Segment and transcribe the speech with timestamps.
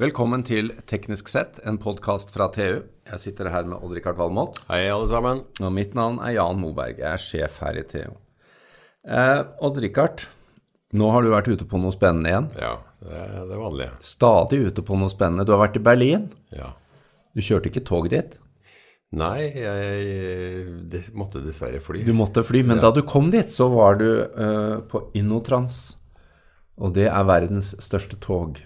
[0.00, 2.80] Velkommen til Teknisk sett, en podkast fra TU.
[3.04, 4.62] Jeg sitter her med Odd-Rikard Valmot.
[4.70, 5.42] Hei, alle sammen.
[5.60, 6.96] Og mitt navn er Jan Moberg.
[7.02, 8.14] Jeg er sjef her i TU.
[9.04, 10.24] Eh, Odd-Rikard,
[10.96, 12.48] nå har du vært ute på noe spennende igjen.
[12.56, 12.72] Ja,
[13.04, 13.90] det er det vanlige.
[14.08, 15.44] Stadig ute på noe spennende.
[15.44, 16.26] Du har vært i Berlin.
[16.56, 16.72] Ja.
[17.36, 18.38] Du kjørte ikke tog dit.
[19.12, 22.00] Nei, jeg det måtte dessverre fly.
[22.08, 25.82] Du måtte fly, men da du kom dit, så var du eh, på Innotrans.
[26.80, 28.64] Og det er verdens største tog.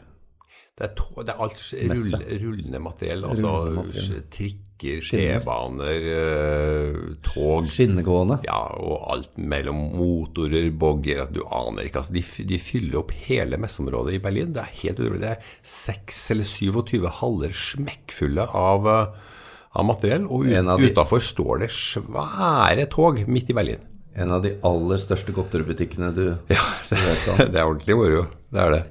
[0.77, 3.23] Det er, to, det er alt rull, rullende materiell.
[3.25, 4.25] Altså Rullende materiell.
[4.29, 7.71] trikker, skjebaner T-baner, eh, tog.
[7.73, 8.37] Skinnegående.
[8.45, 12.03] Ja, og alt mellom motorer, bogger at Du aner ikke.
[12.03, 14.51] Altså, de, de fyller opp hele messeområdet i Berlin.
[14.53, 15.23] Det er helt utrolig.
[15.23, 19.39] Det er 6 eller 27 haller smekkfulle av, eh,
[19.81, 20.27] av materiell.
[20.29, 23.89] Og ut, utafor står det svære tog midt i Berlin.
[24.13, 27.41] En av de aller største godteributikkene du Ja, det, vet om.
[27.55, 28.27] det er ordentlig moro.
[28.53, 28.83] Det er det.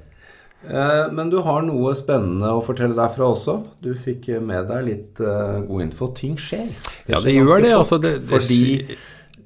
[0.68, 3.58] Eh, Men du har noe spennende å fortelle derfra også.
[3.82, 6.08] Du fikk med deg litt eh, god info.
[6.16, 6.68] Ting skjer.
[7.06, 8.96] Ja, skjer det gjør det, altså, det- det fordi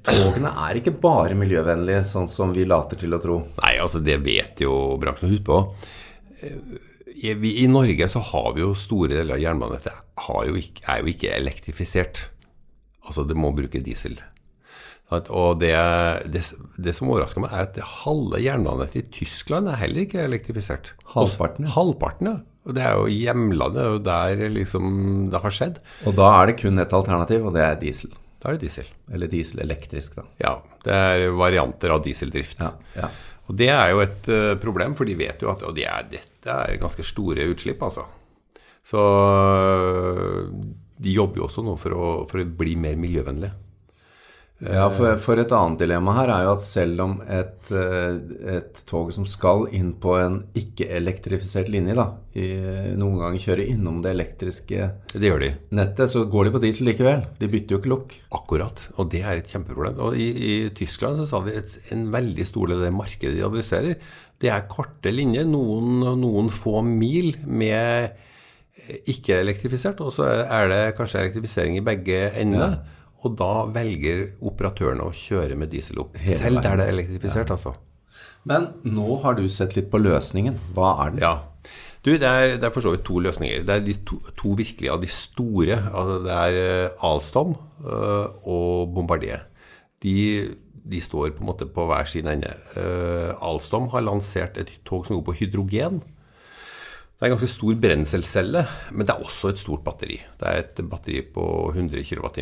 [0.03, 3.39] togene er ikke bare miljøvennlige, sånn som vi later til å tro.
[3.61, 5.29] Nei, altså det vet jo bransjen.
[5.29, 5.59] Husk på.
[6.41, 6.57] eh,
[7.23, 9.93] I, vi- I Norge så har vi jo store deler av jernbanenettet
[10.25, 10.45] har
[10.87, 12.29] er jo ikke elektrifisert.
[13.05, 14.15] Altså det må bruke diesel.
[15.11, 15.73] At- Og det,
[16.31, 16.41] det,
[16.79, 20.93] det som overrasker meg, er at det halve jernbanenettet i Tyskland er heller ikke elektrifisert.
[21.15, 22.37] Halvparten, Også, Halvparten, ja.
[22.61, 25.79] Og det er jo hjemlandet, det er der liksom det har skjedd.
[26.05, 28.11] Og da er det kun ett alternativ, og det er diesel.
[28.41, 28.87] Da er det diesel.
[29.11, 30.23] Eller dieselelektrisk, da.
[30.43, 30.53] Ja,
[30.85, 32.61] det er varianter av dieseldrift.
[32.61, 33.09] Ja, ja.
[33.49, 36.05] Og det er jo et eh, problem, for de vet jo at og det er,
[36.13, 38.05] dette er ganske store utslipp, altså.
[38.87, 40.47] Så øh,
[41.01, 43.51] de jobber jo også nå for å, for å bli mer miljøvennlige.
[44.61, 48.19] Ja, for, for et annet dilemma her er jo at selv om et, eh,
[48.59, 52.05] et tog som skal inn på en ikke-elektrifisert linje, da,
[52.37, 52.51] i,
[52.99, 55.49] noen ganger kjører innom det elektriske Det de.
[55.73, 57.25] nettet, så går de på diesel likevel.
[57.41, 58.15] De bytter jo ikke lokk.
[58.37, 58.85] Akkurat.
[59.01, 59.97] Og det er et kjempeproblem.
[60.05, 63.39] Og i, i Tyskland så sa de at en veldig stor del av det markedet
[63.39, 63.97] de adresserer,
[64.41, 70.69] det er korte linjer, noen, noen få mil med eh, ikke elektrifisert, og så er
[70.69, 72.81] det kanskje elektrifisering i begge ender.
[73.21, 76.17] Og da velger operatørene å kjøre med diesellokk.
[76.25, 77.75] Selv der det er elektrifisert, altså.
[78.49, 80.57] Men nå har du sett litt på løsningen.
[80.73, 81.21] Hva er den?
[81.21, 81.35] Ja.
[82.01, 83.61] Du, det er, det er for så vidt to løsninger.
[83.67, 85.77] Det er de to, to virkelig av de store.
[85.91, 87.53] Altså det er eh, Alstom
[87.85, 89.45] eh, og Bombardier.
[90.01, 90.15] De,
[90.81, 92.55] de står på en måte på hver sin ende.
[92.73, 95.99] Uh, Alstom har lansert et tog som går på hydrogen.
[96.01, 100.17] Det er en ganske stor brenselcelle, men det er også et stort batteri.
[100.41, 102.41] Det er et batteri på 100 kWt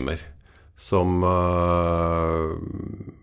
[0.80, 2.54] som, uh,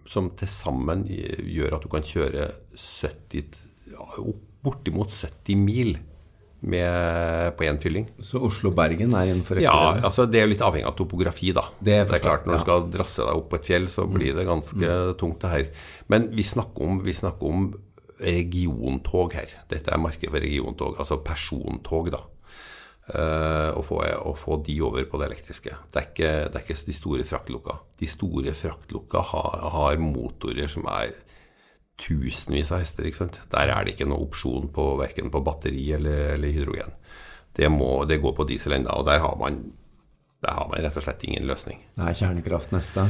[0.09, 3.57] som til sammen gjør at du kan kjøre 70,
[3.95, 4.07] ja,
[4.67, 5.97] bortimot 70 mil
[6.67, 8.07] med, på én fylling.
[8.25, 10.05] Så Oslo-Bergen er innenfor Ja, rekkevidde?
[10.09, 11.67] altså det er jo litt avhengig av topografi, da.
[11.79, 14.07] Det Det er er, klart, når du skal drasse deg opp på et fjell, så
[14.11, 15.67] blir det ganske tungt, det her.
[16.09, 17.69] Men vi snakker om, vi snakker om
[18.21, 19.53] regiontog her.
[19.71, 22.23] Dette er markedet for regiontog, altså persontog, da.
[23.07, 25.77] Eh, å, få, å få de over på det elektriske.
[25.95, 27.79] Det er ikke, det er ikke de store fraktlokka.
[28.03, 31.15] De store fraktlokka har, har motorer som er
[32.03, 33.07] tusenvis av hester.
[33.07, 33.41] ikke sant?
[33.53, 36.99] Der er det ikke noe opsjon på verken på batteri eller, eller hydrogen.
[37.57, 39.63] Det, må, det går på diesel enda, og der har, man,
[40.45, 41.87] der har man rett og slett ingen løsning.
[41.95, 43.07] Det er kjernekraft neste.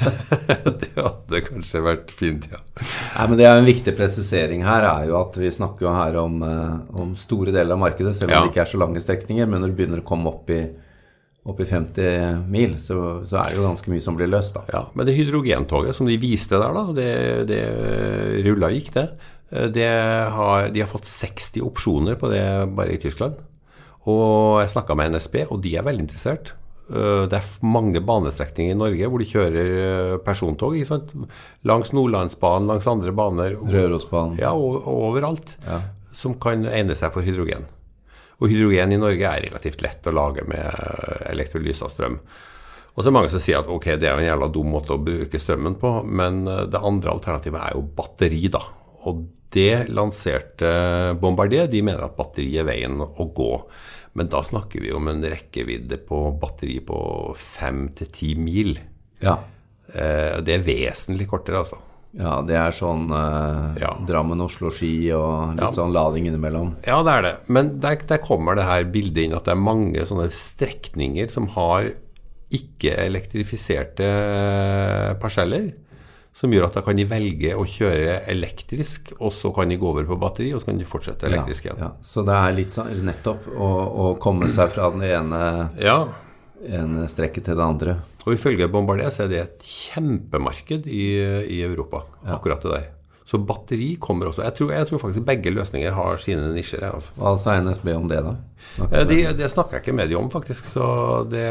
[0.80, 2.60] det hadde kanskje vært fint, ja.
[2.80, 6.16] Nei, men det er En viktig presisering her er jo at vi snakker jo her
[6.22, 8.42] om, eh, om store deler av markedet, selv om Ja.
[8.46, 9.48] det ikke er så lange strekninger.
[9.50, 10.60] Men når du begynner å komme opp i,
[11.46, 14.54] opp i 50 mil, så, så er det jo ganske mye som blir løst.
[14.56, 14.64] da.
[14.72, 17.10] Ja, Men det hydrogentoget som de viste der, da, det,
[17.50, 17.62] det
[18.46, 19.06] rulla gikk, det.
[19.74, 19.88] det
[20.36, 22.44] har, de har fått 60 opsjoner på det
[22.76, 23.40] bare i Tyskland.
[24.08, 26.54] Og jeg snakka med NSB, og de er veldig interessert.
[26.90, 30.76] Eh, Det er mange banestrekninger i Norge hvor de kjører eh, persontog.
[31.68, 33.56] Langs Nordlandsbanen, langs andre baner.
[33.56, 34.38] Rørosbanen.
[34.42, 35.56] Ja, og, og overalt.
[36.12, 37.68] Som kan egne seg for hydrogen.
[38.40, 40.64] Og hydrogen i Norge er relativt lett å lage med
[41.30, 42.16] elektrolyse og strøm.
[42.90, 44.72] Og så er det mange som sier at ok, det er jo en jævla dum
[44.74, 48.64] måte å bruke strømmen på, men eh, det andre alternativet er jo batteri, da.
[49.08, 49.22] Og
[49.54, 50.68] det lanserte
[51.20, 51.68] Bombardier.
[51.70, 53.52] De mener at batteri er veien å gå.
[54.18, 56.96] Men da snakker vi om en rekkevidde på batteri på
[57.38, 58.74] fem til ti mil.
[59.22, 59.36] Ja.
[59.94, 61.78] Eh, Det er vesentlig kortere, altså.
[62.18, 63.92] ja, det er sånn eh, Ja.
[64.06, 65.70] Drammen-Oslo-ski og litt Ja.
[65.70, 66.76] sånn lading innimellom.
[66.86, 67.36] Ja, det er det.
[67.48, 71.46] Men der, der kommer det her bildet inn at det er mange sånne strekninger som
[71.54, 71.92] har
[72.50, 74.08] ikke-elektrifiserte
[75.20, 75.70] parseller,
[76.32, 79.88] som gjør at da kan de velge å kjøre elektrisk, og så kan de gå
[79.90, 81.80] over på batteri, og så kan de fortsette elektrisk igjen.
[81.82, 82.06] Ja, ja.
[82.06, 83.70] Så det er litt sånn nettopp å,
[84.04, 85.42] å komme seg fra den ene,
[85.82, 85.98] Ja,
[86.64, 87.96] ene strekket til det andre.
[88.26, 91.04] og ifølge Bombardier så er det et kjempemarked i,
[91.56, 92.88] i Europa, akkurat det der.
[93.30, 94.42] Så batteri kommer også.
[94.42, 96.82] Jeg tror, jeg tror faktisk begge løsninger har sine nisjer.
[96.88, 97.12] Altså.
[97.14, 98.32] Hva sa NSB om det, da?
[98.74, 100.66] Snakker Eh, Det, det snakker jeg ikke med de om, faktisk.
[100.66, 100.86] Så
[101.30, 101.44] det,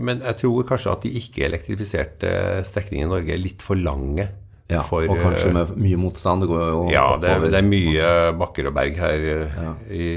[0.00, 2.32] men jeg tror kanskje at de ikke-elektrifiserte
[2.64, 4.30] strekningene i Norge er litt for lange.
[4.72, 6.46] ja, for, og kanskje eh, med mye motstand.
[6.46, 8.08] Det går jo Ja, det, det er mye
[8.40, 9.72] bakker og berg her, ja.
[9.92, 10.08] i,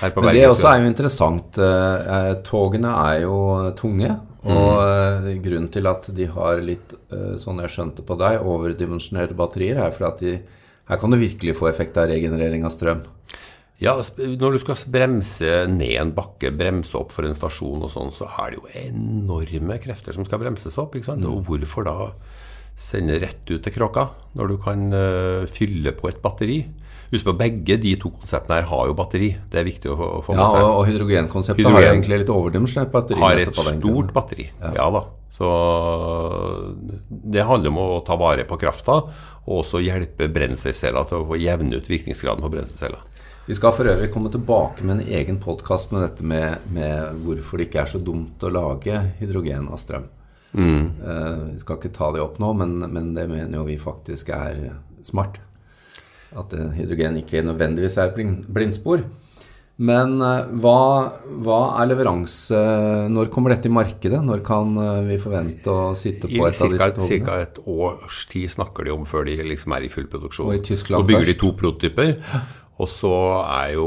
[0.00, 1.58] her på Men det også er jo interessant.
[1.62, 3.36] Eh, eh, togene er jo
[3.78, 4.10] tunge.
[4.44, 5.26] Og Mm.
[5.28, 9.78] eh, grunnen til at de har litt, eh, sånn jeg skjønte på deg, overdimensjonerte batterier,
[9.78, 10.40] er fordi at de,
[10.88, 13.04] her kan du virkelig få effekt av regenerering av strøm.
[13.80, 18.12] Ja, når du skal bremse ned en bakke, bremse opp for en stasjon og sånn,
[18.12, 20.94] så er det jo enorme krefter som skal bremses opp.
[20.94, 21.24] ikke sant?
[21.24, 22.12] Og hvorfor da
[22.76, 26.64] sende rett ut til kråka, når du kan eh, fylle på et batteri?
[27.12, 29.28] Husk på, begge de to konseptene her har jo batteri.
[29.52, 30.56] Det er viktig å få, Ja, med seg.
[30.58, 30.70] seg.
[30.70, 31.84] og hydrogenkonseptet har Hydrogen.
[31.86, 33.20] jo egentlig litt overdimensjonert batteri.
[33.20, 34.48] har et stort batteri.
[34.74, 34.90] Ja.
[34.90, 35.04] da.
[35.30, 35.46] Så
[37.10, 39.00] det handler om å ta vare på krafta,
[39.44, 42.98] og også hjelpe brenselcella til å få jevne ut virkningsgraden på brenselcella.
[43.46, 47.60] Vi skal for øvrig komme tilbake med en egen podkast med dette med, med hvorfor
[47.60, 50.06] det ikke er så dumt å lage hydrogen av strøm.
[50.54, 54.30] Eh, vi skal ikke ta det opp nå, men, men det mener jo vi faktisk
[54.34, 54.70] er
[55.06, 55.40] smart.
[56.34, 59.04] At eh, hydrogen ikke nødvendigvis er blindspor.
[59.74, 60.78] Men eh, hva,
[61.42, 62.58] hva er leveranse
[63.10, 64.20] Når kommer dette i markedet?
[64.22, 64.76] Når kan
[65.08, 67.40] vi forvente å sitte på et av disse ca.
[67.42, 70.52] et års tid snakker de om før de liksom er i full produksjon.
[70.52, 72.14] Og i Tyskland Nå bygger de to prototyper.
[72.82, 73.10] Og så
[73.46, 73.84] er, jo,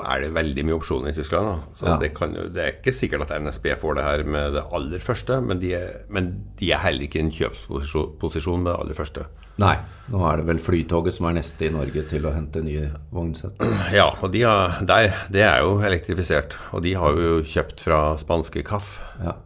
[0.00, 1.44] er det veldig mye opsjoner i Tyskland.
[1.50, 1.74] Da.
[1.76, 1.96] Så Ja.
[2.00, 5.40] det, kan, det er ikke sikkert at NSB får det her med det aller første,
[5.44, 9.26] men de er, men de er heller ikke i en kjøpsposisjon med det aller første.
[9.60, 9.74] Nei,
[10.08, 13.60] nå er det vel Flytoget som er neste i Norge til å hente nye vognsett.
[13.98, 16.56] Ja, og de har, der, det er jo elektrifisert.
[16.72, 18.96] Og de har jo kjøpt fra spanske Kaff.
[19.20, 19.36] Ja.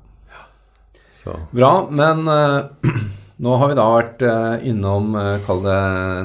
[1.19, 2.62] Så Bra, men eh,
[3.43, 5.81] nå har vi da vært eh, innom, uh, kall det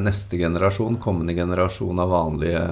[0.05, 2.63] neste generasjon, kommende generasjon av vanlige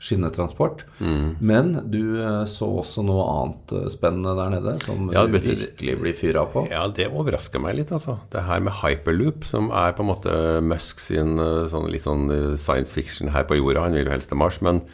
[0.00, 0.84] skinnetransport.
[0.98, 1.36] Mm.
[1.40, 5.42] Men du eh, så også noe annet eh, spennende der nede, som Ja, du det
[5.44, 6.64] virkelig blir fyra på.
[6.72, 8.16] Ja, det overrasker meg litt, altså.
[8.32, 10.34] Det her med hyperloop, som er på en måte
[10.64, 13.84] Musk sin eh, sånn, litt sånn eh, science fiction her på jorda.
[13.88, 14.84] Han vil jo helst til Mars, men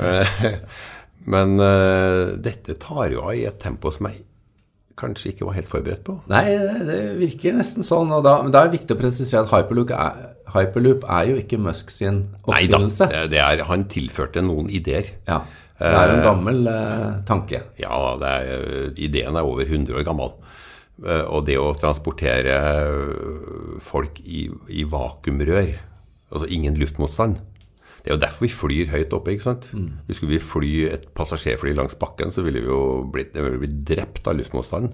[0.00, 0.38] eh,
[1.26, 4.22] Men eh, dette tar jo av i et tempo som jeg
[4.96, 6.16] kanskje ikke var helt forberedt på.
[6.32, 6.44] Nei,
[6.88, 8.12] det, virker nesten sånn.
[8.16, 11.38] Og da, men da er det viktig å presisere at hyperloop er, hyperloop er jo
[11.42, 12.80] ikke Musk sin Nei da,
[13.28, 15.12] det, er, han tilførte noen ideer.
[15.28, 15.42] Ja,
[15.76, 17.60] det er en gammel eh, tanke.
[17.80, 20.32] Ja, det er, eh, ideen er over 100 år gammel.
[21.04, 25.74] Eh, Og det å transportere eh, folk i, i vakuumrør,
[26.32, 27.42] altså ingen luftmotstand
[28.06, 29.32] Det er jo derfor vi flyr høyt oppe.
[29.34, 29.64] ikke sant?
[30.06, 33.80] Hvis skulle vi fly et passasjerfly langs bakken, så ville vi jo blitt, ville blitt
[33.88, 34.92] drept av luftmotstand.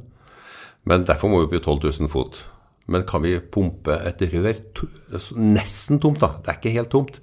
[0.88, 2.40] Men derfor må vi opp i 12 000 fot.
[2.88, 4.88] Men kan vi pumpe et rør to,
[5.36, 6.38] nesten tomt, da?
[6.40, 7.20] Det er ikke helt tomt.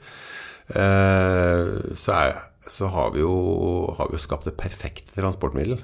[0.69, 2.37] Eh, så, er,
[2.69, 3.33] så har vi jo
[3.97, 5.81] har vi jo skapt det perfekte transportmiddel.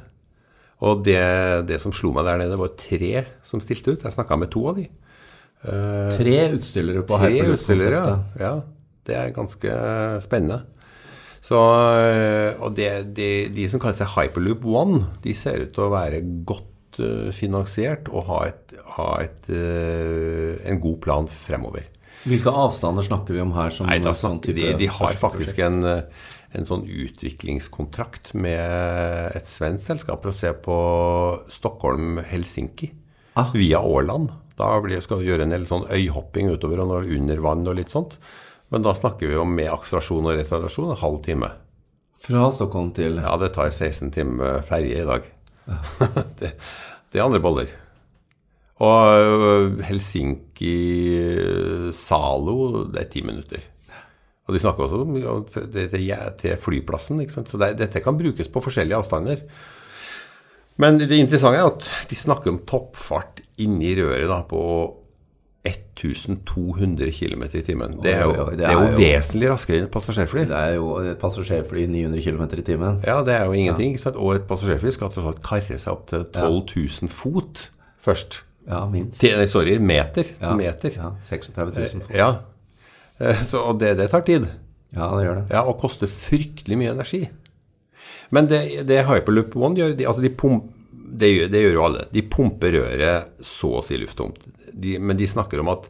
[0.85, 1.17] Og det,
[1.65, 4.05] det som slo meg der nede, var tre som stilte ut.
[4.05, 4.85] Jeg snakka med to av de.
[5.65, 8.17] Tre utstillere på Tre utstillere, ja.
[8.37, 8.55] ja.
[9.05, 9.73] Det er ganske
[10.23, 10.63] spennende.
[11.45, 15.85] Så, øh, og det, de, de som kaller seg Hyperloop One, de ser ut til
[15.85, 21.85] å være godt øh, finansiert og ha, et, ha et, øh, en god plan fremover.
[22.25, 23.69] Hvilke avstander snakker vi om her?
[23.69, 29.91] Som Nei, da sånn de, de har faktisk en, en sånn utviklingskontrakt med et svensk
[29.91, 30.79] selskap for å se på
[31.53, 32.89] Stockholm-Helsinki
[33.35, 33.51] Ah.
[33.53, 34.31] via Åland.
[34.55, 38.15] Da skal vi gjøre en del sånn øyhopping utover og under vann og litt sånt.
[38.73, 41.49] Men da snakker vi om med akselerasjon og retardasjon en halv time.
[42.25, 45.23] Fra Stockholm til Ja, det tar 16 timer ferje i dag.
[46.39, 46.49] det,
[47.11, 47.69] det er andre boller.
[48.83, 52.57] Og Helsinki-Zalo,
[52.91, 53.61] det er ti minutter.
[54.45, 55.09] Og de snakker også om
[55.73, 55.85] det,
[56.41, 57.21] til flyplassen.
[57.21, 57.49] ikke sant?
[57.49, 59.37] Så det, dette kan brukes på forskjellige avstander.
[60.81, 64.61] Men det interessante er at de snakker om toppfart inni røret da, på
[65.65, 67.95] 1200 km i timen.
[68.03, 70.43] Det er jo, det er jo vesentlig raskere enn et passasjerfly.
[70.51, 72.99] Det er jo et passasjerfly 900 km i timen.
[73.07, 73.95] Ja, det er jo ingenting.
[73.97, 74.11] Ja.
[74.15, 77.69] Og et passasjerfly skal tross alt karre seg opp til 12 000 fot
[78.05, 78.43] først.
[78.69, 79.21] Ja, minst.
[79.51, 80.29] Sorry, meter.
[80.41, 80.93] Ja, meter.
[80.97, 82.13] Ja, 36 000 fot.
[82.17, 82.29] Ja.
[83.19, 84.47] Eh, Så, og det, det tar tid.
[84.95, 85.47] Ja, det gjør det.
[85.51, 87.25] Ja, Og koster fryktelig mye energi.
[88.33, 90.61] Men det, det Hyperloop One gjør, de, altså de, pum,
[91.19, 92.03] det gjør, det gjør jo alle.
[92.13, 94.43] De pumper røret så å si lufttomt.
[94.71, 95.89] De, men de snakker om at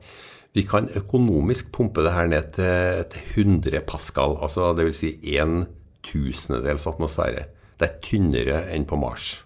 [0.55, 5.01] vi kan økonomisk pumpe det her ned til, til 100 pascal, altså dvs.
[5.01, 5.65] Si en
[6.05, 7.47] tusendedels atmosfære.
[7.75, 9.41] Det er tynnere enn på Mars.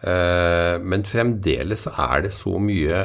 [0.00, 3.00] Eh, men fremdeles er det så mye,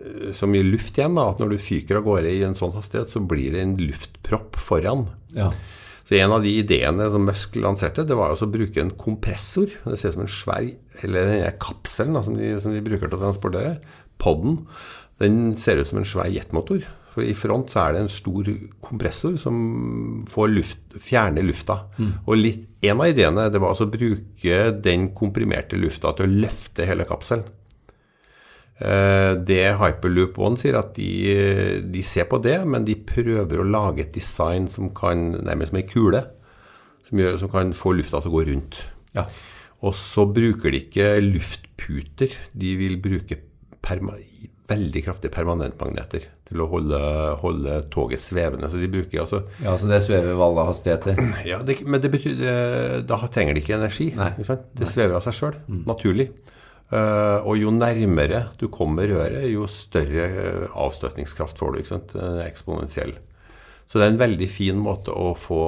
[0.00, 2.74] eh, så mye luft igjen da, at når du fyker av gårde i en sånn
[2.74, 5.06] hastighet, så blir det en luftpropp foran.
[5.36, 5.52] Ja.
[6.10, 9.70] Så En av de ideene som Musk lanserte, det var å bruke en kompressor.
[9.84, 10.64] Det ser ut som en svær
[11.06, 13.76] Eller den kapselen da, som, de, som de bruker til å transportere.
[14.18, 14.64] Podden.
[15.22, 16.82] Den ser ut som en svær jetmotor.
[17.14, 18.50] For I front så er det en stor
[18.82, 21.84] kompressor som får luft, fjerner lufta.
[21.98, 22.12] Mm.
[22.26, 26.86] Og litt, En av ideene det var å bruke den komprimerte lufta til å løfte
[26.88, 27.44] hele kapselen.
[28.80, 33.68] Eh, det Hyperloop One sier at de, de, ser på det, men de prøver å
[33.68, 36.24] lage et design som kan nærmest som ei kule.
[37.04, 38.80] Som, gjør, som, kan få lufta til å gå rundt.
[39.16, 39.26] Ja.
[39.84, 42.36] Og så bruker de ikke luftputer.
[42.52, 43.40] De vil bruke
[44.70, 47.00] veldig kraftige permanentmagneter til å holde,
[47.40, 48.68] holde, toget svevende.
[48.70, 51.20] Så de bruker altså Ja, så det svever ved alle hastigheter?
[51.50, 52.44] Ja, det, men det betyr,
[53.08, 54.12] da trenger de ikke energi.
[54.16, 54.32] Nei.
[54.40, 55.82] Ikke det svever av seg sjøl, mm.
[55.90, 56.30] naturlig.
[56.90, 61.76] Uh, og jo nærmere du kommer røret, jo større uh, avstøtningskraft får du.
[61.78, 62.10] ikke sant?
[62.42, 63.12] Eksponentiell.
[63.86, 65.60] Så det er en veldig fin måte å få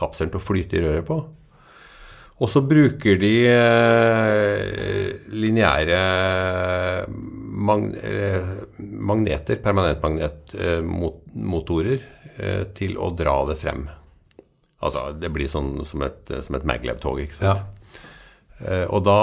[0.00, 1.16] kapselen til å flyte i røret på.
[2.38, 3.50] Og så bruker de
[5.34, 5.98] lineære
[7.10, 7.82] mag
[9.10, 11.98] magneter, permanentmagnetmotorer,
[12.78, 13.90] til å dra det frem.
[14.78, 17.58] Altså, det blir sånn som et, et Maglev-tog, ikke sant.
[17.58, 17.77] Ja.
[18.64, 19.18] Eh, og da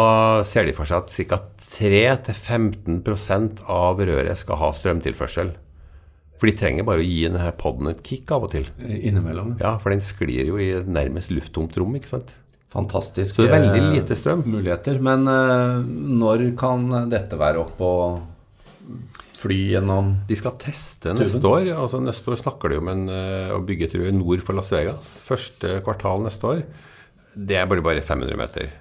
[0.48, 1.42] ser de for seg at ca.
[1.76, 5.54] 3-15% av røret skal ha strømtilførsel.
[6.40, 8.68] For de trenger bare å gi denne poden et kick av og til.
[8.84, 9.56] Innimellom.
[9.62, 11.96] Ja, For den sklir jo i et nærmest lufttomt rom.
[11.96, 12.34] ikke sant?
[12.76, 13.36] Fantastisk.
[13.38, 14.42] Så det er veldig lite strøm.
[14.52, 15.00] Muligheter.
[15.04, 15.24] Men
[16.20, 18.24] når kan dette være oppe og
[19.36, 21.22] fly gjennom De skal teste tuben?
[21.24, 21.70] neste år.
[21.76, 23.06] altså Neste år snakker de om en,
[23.56, 25.14] å bygge et rør nord for Las Vegas.
[25.28, 26.66] Første kvartal neste år.
[27.36, 28.74] Det bare, bare 500 meter.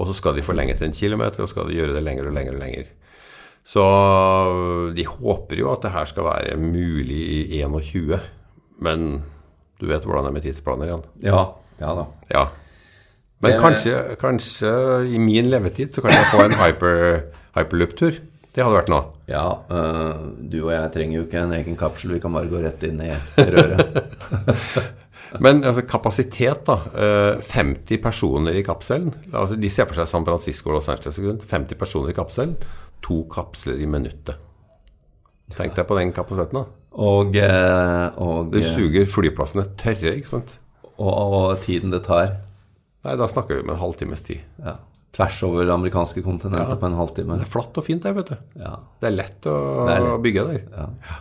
[0.00, 2.36] Og så skal de forlenge til en kilometer, og skal de gjøre det lenger og
[2.36, 2.88] lenger og lenger.
[3.66, 3.82] Så
[4.96, 8.16] de håper jo at det her skal være mulig i 21.
[8.80, 9.10] Men
[9.80, 11.04] du vet hvordan det er med tidsplaner, Jan?
[11.24, 11.44] Ja.
[11.80, 12.06] Ja da.
[12.32, 12.46] Ja.
[13.40, 13.60] Men det...
[13.60, 14.72] kanskje, kanskje,
[15.08, 16.96] i min levetid så kan jeg få en hyper,
[17.56, 18.18] hyperloop-tur.
[18.50, 19.12] Det hadde vært noe.
[19.30, 22.16] Ja, øh, du og jeg trenger jo ikke en egen kapsel.
[22.16, 24.00] Vi kan bare gå rett inn i røret.
[25.38, 26.78] Men altså, kapasitet, da.
[27.46, 29.12] 50 eh, personer i kapselen.
[29.30, 31.20] Altså, de ser for seg San Francisco og Los Angeles.
[31.46, 32.56] 50 personer i kapselen.
[33.06, 34.40] To kapsler i minuttet.
[35.56, 36.76] Tenk deg på den kapasiteten, da.
[37.00, 40.58] Og, eh, og Du suger flyplassene tørre, ikke sant?
[40.98, 42.40] Og, og, tiden det tar?
[43.06, 44.42] Nei, da snakker vi om en halvtimes tid.
[44.60, 44.76] Ja.
[45.16, 46.78] Tvers over det amerikanske kontinentet ja.
[46.78, 47.38] på en halvtime.
[47.40, 48.36] Det er flatt og fint der, vet du.
[48.60, 48.76] Ja.
[49.00, 49.56] Det er lett å,
[49.88, 50.22] er lett.
[50.26, 50.60] bygge der.
[50.74, 51.18] Ja.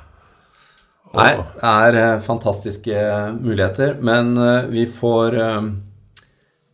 [1.18, 3.04] Nei, det er eh, fantastiske
[3.39, 3.96] muligheter.
[4.06, 5.62] Men eh, vi får eh,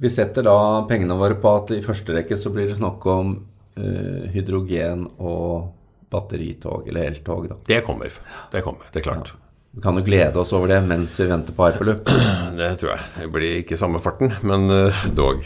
[0.04, 0.58] Vi setter da
[0.90, 3.38] pengene våre på at i første rekke så blir det snakk om
[3.76, 5.66] hydrogen og
[6.12, 7.58] batteritog, eller eltog, da.
[7.68, 8.14] Det kommer.
[8.52, 9.34] Det kommer, det er klart.
[9.34, 9.42] Ja.
[9.76, 12.08] Vi kan jo glede oss over det mens vi venter på hyperloop.
[12.60, 13.10] Det tror jeg.
[13.18, 14.72] Det blir ikke samme farten, men
[15.16, 15.44] dog.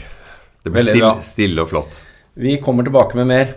[0.62, 1.98] Det blir stille, stille og flott.
[2.38, 3.50] Vi kommer tilbake med mer.